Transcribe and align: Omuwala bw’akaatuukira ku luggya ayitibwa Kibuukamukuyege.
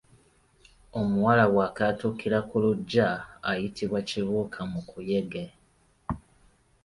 Omuwala 0.99 1.43
bw’akaatuukira 1.51 2.37
ku 2.49 2.55
luggya 2.63 3.07
ayitibwa 3.49 3.99
Kibuukamukuyege. 4.09 5.43